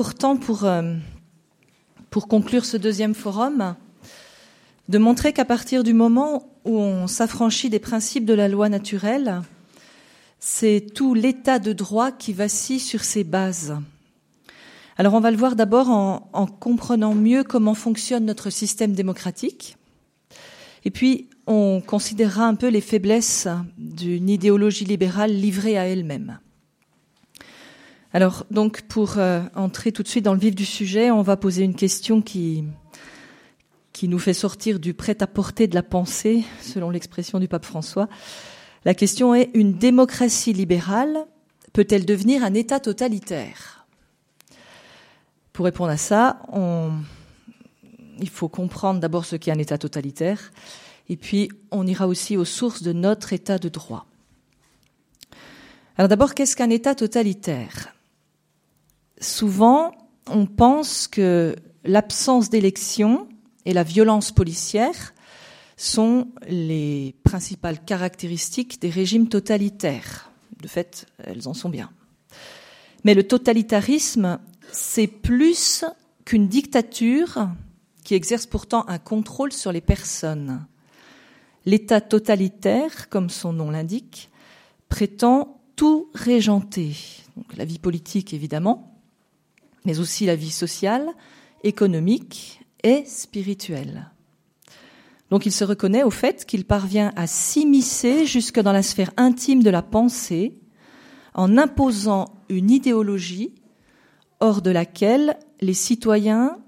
[0.00, 0.94] Pourtant, pour, euh,
[2.08, 3.76] pour conclure ce deuxième forum,
[4.88, 9.42] de montrer qu'à partir du moment où on s'affranchit des principes de la loi naturelle,
[10.38, 13.76] c'est tout l'état de droit qui vacille sur ses bases.
[14.96, 19.76] Alors on va le voir d'abord en, en, comprenant mieux comment fonctionne notre système démocratique,
[20.86, 26.38] et puis on considérera un peu les faiblesses d'une idéologie libérale livrée à elle-même.
[28.12, 31.36] Alors, donc, pour euh, entrer tout de suite dans le vif du sujet, on va
[31.36, 32.64] poser une question qui,
[33.92, 38.08] qui nous fait sortir du prêt-à-porter de la pensée, selon l'expression du pape François.
[38.84, 41.24] La question est, une démocratie libérale
[41.72, 43.86] peut-elle devenir un État totalitaire?
[45.52, 46.40] Pour répondre à ça,
[48.18, 50.50] il faut comprendre d'abord ce qu'est un État totalitaire,
[51.08, 54.06] et puis on ira aussi aux sources de notre État de droit.
[55.96, 57.94] Alors d'abord, qu'est-ce qu'un État totalitaire?
[59.20, 59.92] Souvent,
[60.26, 63.28] on pense que l'absence d'élection
[63.64, 65.14] et la violence policière
[65.76, 70.30] sont les principales caractéristiques des régimes totalitaires.
[70.60, 71.90] De fait, elles en sont bien.
[73.04, 74.40] Mais le totalitarisme,
[74.72, 75.84] c'est plus
[76.24, 77.48] qu'une dictature
[78.04, 80.66] qui exerce pourtant un contrôle sur les personnes.
[81.64, 84.30] L'État totalitaire, comme son nom l'indique,
[84.88, 86.94] prétend tout régenter.
[87.36, 88.99] Donc la vie politique, évidemment,
[89.84, 91.08] mais aussi la vie sociale,
[91.64, 94.10] économique et spirituelle.
[95.30, 99.62] Donc il se reconnaît au fait qu'il parvient à s'immiscer jusque dans la sphère intime
[99.62, 100.58] de la pensée
[101.34, 103.54] en imposant une idéologie
[104.40, 106.58] hors de laquelle les citoyens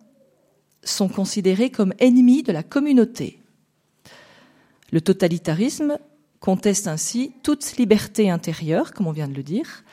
[0.84, 3.41] sont considérés comme ennemis de la communauté.
[4.92, 5.98] Le totalitarisme
[6.38, 9.84] conteste ainsi toute liberté intérieure, comme on vient de le dire,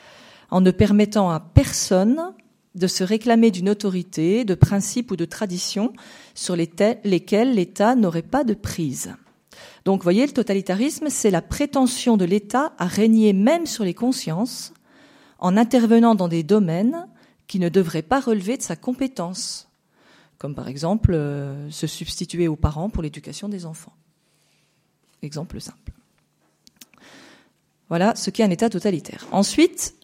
[0.50, 2.34] en ne permettant à personne
[2.74, 5.92] de se réclamer d'une autorité, de principes ou de traditions
[6.34, 9.14] sur lesquels l'État n'aurait pas de prise.
[9.84, 14.72] Donc, voyez, le totalitarisme, c'est la prétention de l'État à régner même sur les consciences
[15.38, 17.06] en intervenant dans des domaines
[17.46, 19.68] qui ne devraient pas relever de sa compétence,
[20.38, 23.94] comme par exemple euh, se substituer aux parents pour l'éducation des enfants.
[25.22, 25.92] Exemple simple.
[27.88, 29.26] Voilà ce qu'est un État totalitaire.
[29.32, 29.94] Ensuite,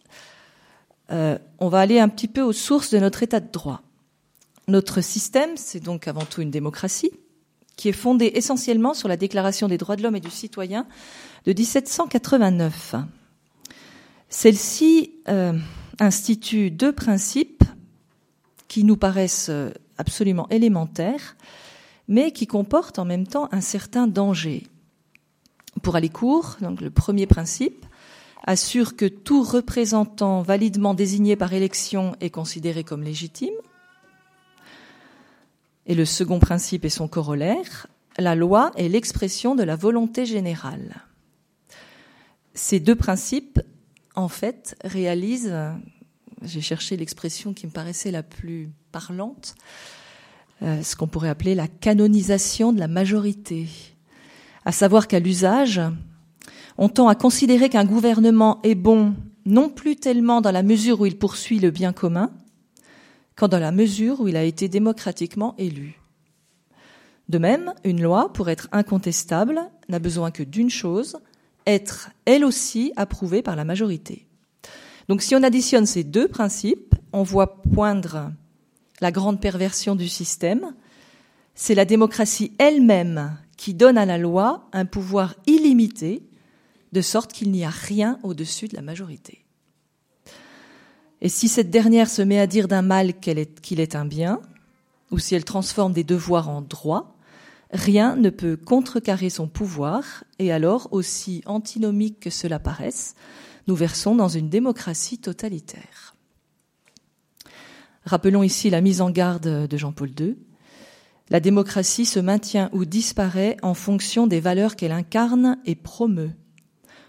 [1.12, 3.82] euh, on va aller un petit peu aux sources de notre état de droit.
[4.68, 7.12] Notre système, c'est donc avant tout une démocratie,
[7.76, 10.86] qui est fondée essentiellement sur la Déclaration des droits de l'homme et du citoyen
[11.44, 12.96] de 1789.
[14.28, 15.52] Celle-ci euh,
[16.00, 17.62] institue deux principes
[18.66, 21.36] qui nous paraissent euh, absolument élémentaires,
[22.08, 24.66] mais qui comportent en même temps un certain danger.
[25.82, 27.84] Pour aller court, donc le premier principe,
[28.46, 33.54] assure que tout représentant validement désigné par élection est considéré comme légitime.
[35.86, 37.86] Et le second principe est son corollaire,
[38.18, 41.02] la loi est l'expression de la volonté générale.
[42.54, 43.60] Ces deux principes,
[44.14, 45.54] en fait, réalisent,
[46.42, 49.54] j'ai cherché l'expression qui me paraissait la plus parlante,
[50.62, 53.68] euh, ce qu'on pourrait appeler la canonisation de la majorité.
[54.64, 55.80] À savoir qu'à l'usage,
[56.78, 59.14] on tend à considérer qu'un gouvernement est bon
[59.44, 62.30] non plus tellement dans la mesure où il poursuit le bien commun,
[63.36, 66.00] qu'en dans la mesure où il a été démocratiquement élu.
[67.28, 71.18] De même, une loi, pour être incontestable, n'a besoin que d'une chose,
[71.66, 74.26] être elle aussi approuvée par la majorité.
[75.08, 78.32] Donc si on additionne ces deux principes, on voit poindre
[79.00, 80.74] la grande perversion du système.
[81.54, 86.22] C'est la démocratie elle-même qui donne à la loi un pouvoir illimité
[86.92, 89.44] de sorte qu'il n'y a rien au-dessus de la majorité.
[91.20, 94.40] Et si cette dernière se met à dire d'un mal qu'il est, un bien,
[95.10, 97.16] ou si elle transforme des devoirs en droits,
[97.72, 103.14] rien ne peut contrecarrer son pouvoir, et alors, aussi antinomique que cela paraisse,
[103.66, 106.14] nous versons dans une démocratie totalitaire.
[108.04, 110.36] Rappelons ici la mise en garde de Jean-Paul II.
[111.28, 116.30] La démocratie se maintient ou disparaît en fonction des valeurs qu'elle incarne et promeut.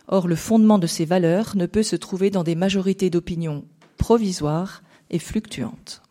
[0.07, 3.65] Or, le fondement de ces valeurs ne peut se trouver dans des majorités d'opinion
[3.98, 6.01] provisoires et fluctuantes.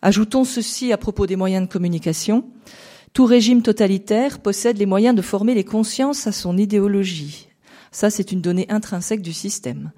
[0.00, 2.50] Ajoutons ceci à propos des moyens de communication.
[3.12, 7.48] Tout régime totalitaire possède les moyens de former les consciences à son idéologie.
[7.90, 9.92] Ça, c'est une donnée intrinsèque du système.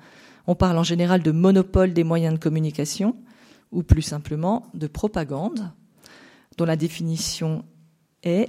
[0.47, 3.17] On parle en général de monopole des moyens de communication,
[3.73, 5.71] ou plus simplement de propagande,
[6.57, 7.65] dont la définition
[8.23, 8.49] est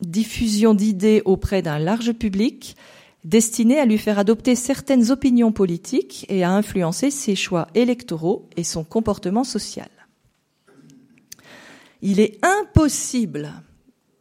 [0.00, 2.76] diffusion d'idées auprès d'un large public
[3.24, 8.64] destiné à lui faire adopter certaines opinions politiques et à influencer ses choix électoraux et
[8.64, 9.88] son comportement social.
[12.02, 13.52] Il est impossible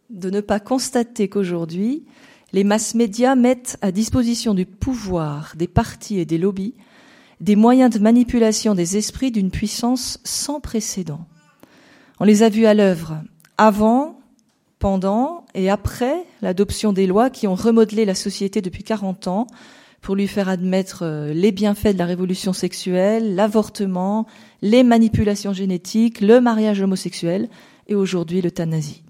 [0.09, 2.05] de ne pas constater qu'aujourd'hui,
[2.51, 6.73] les masses médias mettent à disposition du pouvoir, des partis et des lobbies
[7.41, 11.25] des moyens de manipulation des esprits d'une puissance sans précédent.
[12.19, 13.21] On les a vus à l'œuvre
[13.57, 14.19] avant,
[14.79, 19.47] pendant et après l'adoption des lois qui ont remodelé la société depuis 40 ans
[20.01, 24.27] pour lui faire admettre euh, les bienfaits de la révolution sexuelle, l'avortement,
[24.61, 27.49] les manipulations génétiques, le mariage homosexuel
[27.87, 29.01] et aujourd'hui l'euthanasie.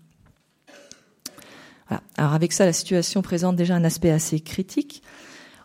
[1.89, 2.01] Voilà.
[2.18, 5.03] Alors avec ça, la situation présente déjà un aspect assez critique.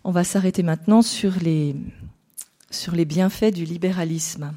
[0.03, 1.76] On va s'arrêter maintenant sur les,
[2.70, 4.53] sur les bienfaits du libéralisme.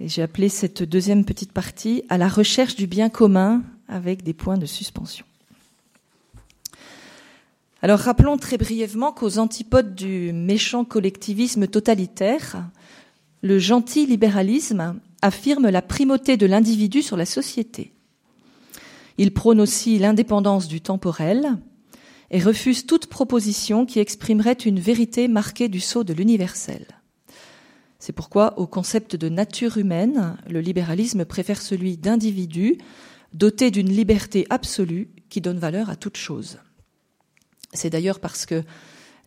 [0.00, 3.62] J'ai appelé cette deuxième petite partie à la recherche du bien commun
[3.92, 5.26] avec des points de suspension.
[7.82, 12.68] Alors rappelons très brièvement qu'aux antipodes du méchant collectivisme totalitaire,
[13.42, 17.92] le gentil libéralisme affirme la primauté de l'individu sur la société.
[19.18, 21.58] Il prône aussi l'indépendance du temporel
[22.30, 26.86] et refuse toute proposition qui exprimerait une vérité marquée du sceau de l'universel.
[27.98, 32.78] C'est pourquoi, au concept de nature humaine, le libéralisme préfère celui d'individu
[33.34, 36.58] doté d'une liberté absolue qui donne valeur à toute chose.
[37.72, 38.62] C'est d'ailleurs parce que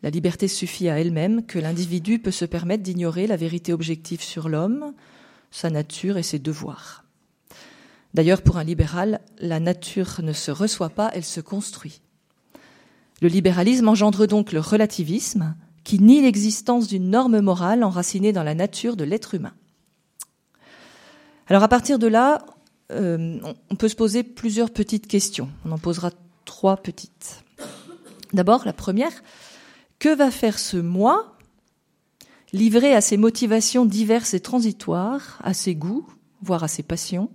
[0.04, 4.50] la liberté suffit à elle-même que l'individu peut se permettre d'ignorer la vérité objective sur
[4.50, 4.94] l'homme,
[5.50, 7.04] sa nature et ses devoirs.
[8.14, 12.02] D'ailleurs, pour un libéral, la nature ne se reçoit pas, elle se construit.
[13.22, 18.56] Le libéralisme engendre donc le relativisme, qui nie l'existence d'une norme morale enracinée dans la
[18.56, 19.54] nature de l'être humain.
[21.48, 22.46] Alors à partir de là,
[22.92, 23.40] euh,
[23.70, 25.50] on peut se poser plusieurs petites questions.
[25.66, 26.12] On en posera
[26.46, 27.44] trois petites.
[28.34, 29.24] D'abord, la première,
[30.00, 31.38] que va faire ce moi
[32.54, 36.08] livré à ses motivations diverses et transitoires, à ses goûts,
[36.42, 37.30] voire à ses passions,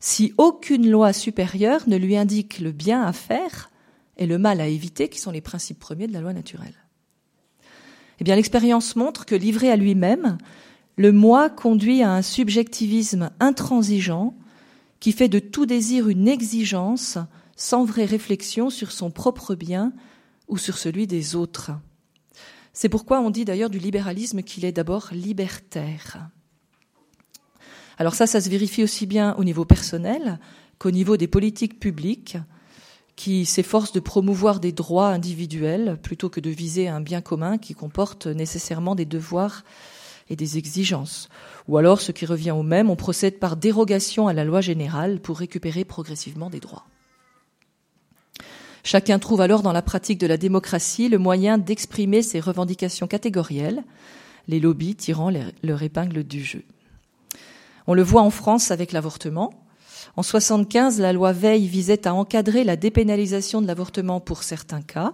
[0.00, 3.70] si aucune loi supérieure ne lui indique le bien à faire
[4.16, 6.74] et le mal à éviter, qui sont les principes premiers de la loi naturelle
[8.20, 10.38] eh bien, l'expérience montre que livré à lui-même,
[10.96, 14.34] le moi conduit à un subjectivisme intransigeant
[15.04, 17.18] qui fait de tout désir une exigence
[17.56, 19.92] sans vraie réflexion sur son propre bien
[20.48, 21.72] ou sur celui des autres.
[22.72, 26.30] C'est pourquoi on dit d'ailleurs du libéralisme qu'il est d'abord libertaire.
[27.98, 30.40] Alors ça, ça se vérifie aussi bien au niveau personnel
[30.78, 32.38] qu'au niveau des politiques publiques
[33.14, 37.74] qui s'efforce de promouvoir des droits individuels plutôt que de viser un bien commun qui
[37.74, 39.64] comporte nécessairement des devoirs
[40.28, 41.28] et des exigences.
[41.68, 45.20] Ou alors, ce qui revient au même, on procède par dérogation à la loi générale
[45.20, 46.86] pour récupérer progressivement des droits.
[48.82, 53.82] Chacun trouve alors dans la pratique de la démocratie le moyen d'exprimer ses revendications catégorielles,
[54.46, 55.30] les lobbies tirant
[55.62, 56.64] leur épingle du jeu.
[57.86, 59.64] On le voit en France avec l'avortement,
[60.16, 65.12] en 75, la loi Veil visait à encadrer la dépénalisation de l'avortement pour certains cas.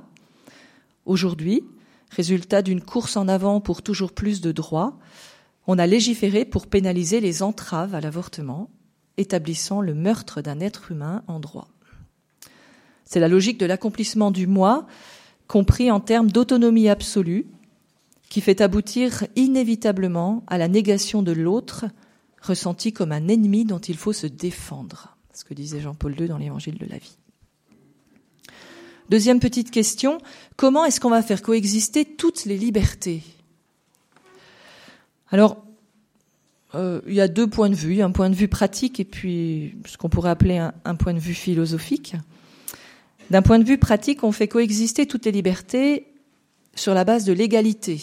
[1.07, 1.65] Aujourd'hui,
[2.11, 4.99] résultat d'une course en avant pour toujours plus de droits,
[5.67, 8.71] on a légiféré pour pénaliser les entraves à l'avortement,
[9.17, 11.69] établissant le meurtre d'un être humain en droit.
[13.05, 14.87] C'est la logique de l'accomplissement du moi,
[15.47, 17.47] compris en termes d'autonomie absolue,
[18.29, 21.87] qui fait aboutir inévitablement à la négation de l'autre
[22.41, 26.39] ressenti comme un ennemi dont il faut se défendre, ce que disait Jean-Paul II dans
[26.39, 27.19] l'Évangile de la vie.
[29.11, 30.19] Deuxième petite question,
[30.55, 33.25] comment est-ce qu'on va faire coexister toutes les libertés?
[35.33, 35.65] Alors,
[36.77, 39.75] euh, il y a deux points de vue, un point de vue pratique et puis
[39.85, 42.15] ce qu'on pourrait appeler un, point de vue philosophique.
[43.31, 46.07] D'un point de vue pratique, on fait coexister toutes les libertés
[46.77, 48.01] sur la base de l'égalité.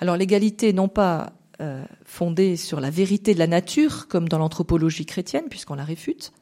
[0.00, 1.32] Alors l'égalité non pas
[1.62, 6.34] euh, fondée sur la vérité de la nature, comme dans l'anthropologie chrétienne, puisqu'on la réfute,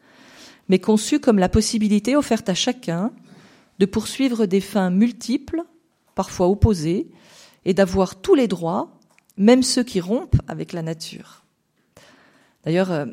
[0.69, 3.12] mais conçue comme la possibilité offerte à chacun
[3.79, 5.62] de poursuivre des fins multiples,
[6.14, 7.09] parfois opposées,
[7.64, 8.99] et d'avoir tous les droits,
[9.37, 11.45] même ceux qui rompent avec la nature.
[12.64, 13.07] D'ailleurs, euh,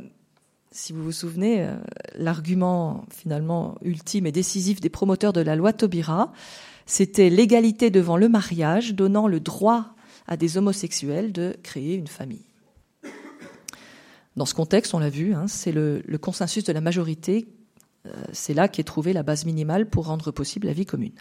[0.72, 1.76] si vous vous souvenez, euh,
[2.16, 6.32] l'argument finalement ultime et décisif des promoteurs de la loi Taubira,
[6.86, 9.96] c'était l'égalité devant le mariage, donnant le droit
[10.28, 12.46] à des homosexuels de créer une famille.
[14.36, 17.48] Dans ce contexte, on l'a vu, hein, c'est le, consensus de la majorité,
[18.32, 21.14] c'est là qu'est trouvée la base minimale pour rendre possible la vie commune.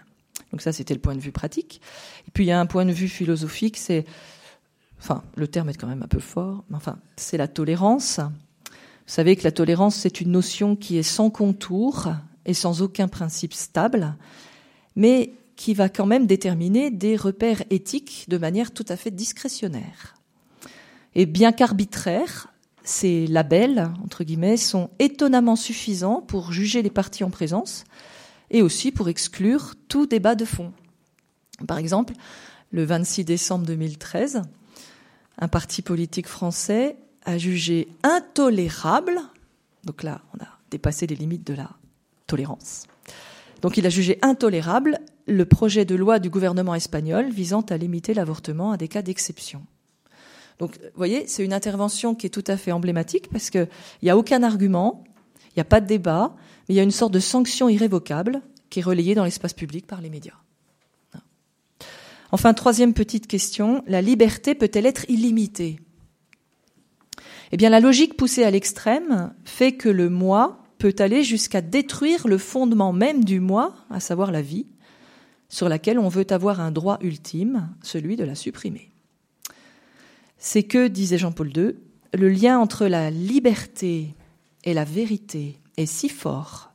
[0.53, 1.81] Donc ça, c'était le point de vue pratique.
[2.27, 4.05] Et puis il y a un point de vue philosophique, c'est,
[4.99, 8.21] enfin, le terme est quand même un peu fort, mais enfin, c'est la tolérance.
[8.21, 12.09] Vous savez que la tolérance, c'est une notion qui est sans contour
[12.45, 14.15] et sans aucun principe stable,
[14.97, 20.15] mais qui va quand même déterminer des repères éthiques de manière tout à fait discrétionnaire.
[21.15, 22.53] Et bien qu'arbitraires,
[22.89, 27.85] ces labels, entre guillemets, sont étonnamment suffisants pour juger les partis en présence
[28.51, 30.73] et aussi pour exclure tout débat de fond.
[31.67, 32.15] Par exemple,
[32.71, 34.41] le 26 décembre 2013,
[35.39, 39.21] un parti politique français a jugé intolérable,
[39.85, 41.71] donc là on a dépassé les limites de la
[42.27, 42.87] tolérance,
[43.61, 48.15] donc il a jugé intolérable le projet de loi du gouvernement espagnol visant à limiter
[48.15, 49.63] l'avortement à des cas d'exception.
[50.59, 53.69] Donc, vous voyez, c'est une intervention qui est tout à fait emblématique parce qu'il
[54.03, 55.05] n'y a aucun argument,
[55.47, 56.35] il n'y a pas de débat,
[56.69, 59.87] mais il y a une sorte de sanction irrévocable qui est relayée dans l'espace public
[59.87, 60.35] par les médias.
[62.31, 65.81] Enfin, troisième petite question, la liberté peut-elle être illimitée?
[67.53, 72.29] Eh bien, la logique poussée à l'extrême fait que le moi peut aller jusqu'à détruire
[72.29, 74.67] le fondement même du moi, à savoir la vie,
[75.49, 78.93] sur laquelle on veut avoir un droit ultime, celui de la supprimer.
[80.39, 81.75] C'est que, disait Jean-Paul II,
[82.15, 84.15] le lien entre la liberté
[84.65, 86.73] et la vérité est si fort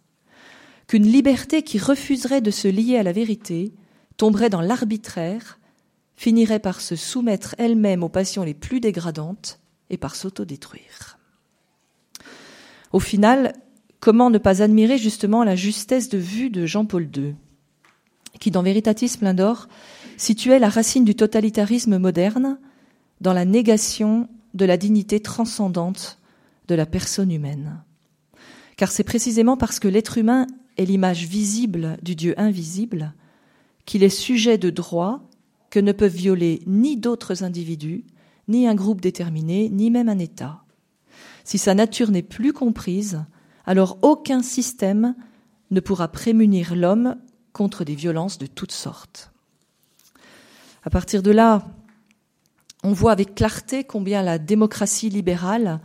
[0.88, 3.74] qu'une liberté qui refuserait de se lier à la vérité
[4.17, 5.60] tomberait dans l'arbitraire,
[6.15, 11.17] finirait par se soumettre elle-même aux passions les plus dégradantes et par s'autodétruire.
[12.91, 13.53] Au final,
[14.00, 17.36] comment ne pas admirer justement la justesse de vue de Jean-Paul II
[18.39, 19.67] qui, dans Veritatis Splendor,
[20.17, 22.58] situait la racine du totalitarisme moderne
[23.22, 26.20] dans la négation de la dignité transcendante
[26.67, 27.84] de la personne humaine.
[28.77, 33.13] Car c'est précisément parce que l'être humain est l'image visible du Dieu invisible
[33.86, 35.24] qu'il est sujet de droits
[35.70, 38.05] que ne peuvent violer ni d'autres individus,
[38.48, 40.63] ni un groupe déterminé, ni même un État.
[41.43, 43.24] Si sa nature n'est plus comprise,
[43.65, 45.15] alors aucun système
[45.72, 47.17] ne pourra prémunir l'homme
[47.51, 49.32] contre des violences de toutes sortes.
[50.84, 51.65] À partir de là,
[52.83, 55.79] on voit avec clarté combien la démocratie libérale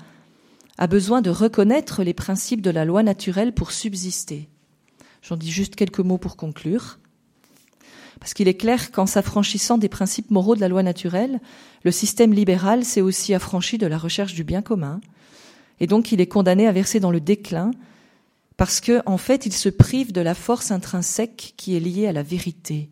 [0.79, 4.49] a besoin de reconnaître les principes de la loi naturelle pour subsister.
[5.23, 6.99] J'en dis juste quelques mots pour conclure.
[8.21, 11.41] Parce qu'il est clair qu'en s'affranchissant des principes moraux de la loi naturelle,
[11.85, 15.01] le système libéral s'est aussi affranchi de la recherche du bien commun,
[15.81, 17.71] et donc il est condamné à verser dans le déclin
[18.57, 22.13] parce que en fait, il se prive de la force intrinsèque qui est liée à
[22.13, 22.91] la vérité.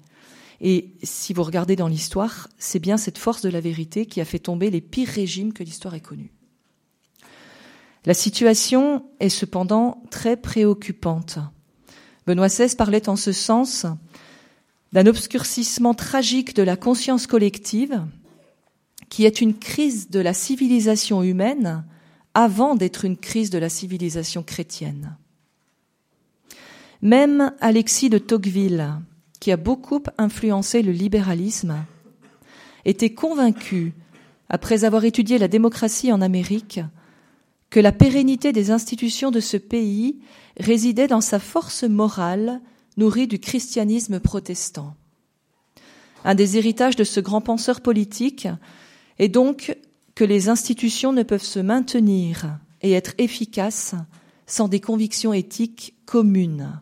[0.61, 4.25] Et si vous regardez dans l'histoire, c'est bien cette force de la vérité qui a
[4.25, 6.33] fait tomber les pires régimes que l'histoire ait connus.
[8.05, 11.39] La situation est cependant très préoccupante.
[12.27, 13.87] Benoît XVI parlait en ce sens
[14.93, 18.03] d'un obscurcissement tragique de la conscience collective
[19.09, 21.85] qui est une crise de la civilisation humaine
[22.35, 25.17] avant d'être une crise de la civilisation chrétienne.
[27.03, 28.95] Même Alexis de Tocqueville,
[29.39, 31.85] qui a beaucoup influencé le libéralisme,
[32.85, 33.95] était convaincu,
[34.49, 36.81] après avoir étudié la démocratie en Amérique,
[37.71, 40.21] que la pérennité des institutions de ce pays
[40.59, 42.61] résidait dans sa force morale
[42.97, 44.95] nourrie du christianisme protestant.
[46.25, 48.49] Un des héritages de ce grand penseur politique
[49.19, 49.77] est donc
[50.15, 53.95] que les institutions ne peuvent se maintenir et être efficaces
[54.47, 56.81] sans des convictions éthiques communes.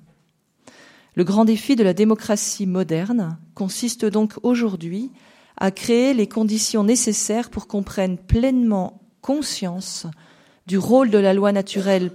[1.16, 5.12] Le grand défi de la démocratie moderne consiste donc aujourd'hui
[5.56, 10.06] à créer les conditions nécessaires pour qu'on prenne pleinement conscience
[10.66, 12.10] du rôle de la loi naturelle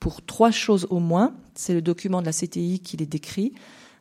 [0.00, 1.34] pour trois choses au moins.
[1.54, 3.52] C'est le document de la CTI qui les décrit.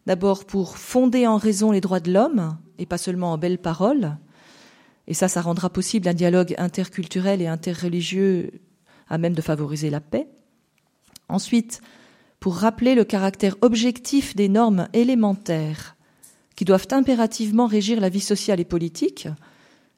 [0.06, 4.18] D'abord pour fonder en raison les droits de l'homme et pas seulement en belles paroles.
[5.08, 8.52] Et ça, ça rendra possible un dialogue interculturel et interreligieux
[9.10, 10.28] à même de favoriser la paix.
[11.28, 11.82] Ensuite,
[12.44, 15.96] pour rappeler le caractère objectif des normes élémentaires
[16.58, 19.30] qui doivent impérativement régir la vie sociale et politique,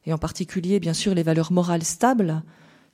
[0.05, 2.43] et en particulier bien sûr les valeurs morales stables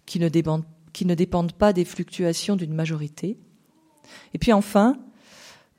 [0.06, 3.38] qui ne dépendent, pas des fluctuations d'une majorité.
[4.34, 4.98] Et puis enfin,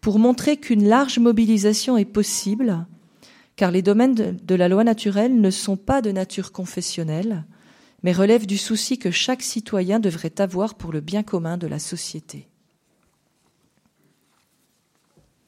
[0.03, 2.87] pour montrer qu'une large mobilisation est possible,
[3.57, 7.47] car les domaines de la loi naturelle ne sont pas de nature confessionnelle,
[8.03, 11.79] mais relèvent du souci que chaque citoyen devrait avoir pour le bien commun de la
[11.79, 12.52] société.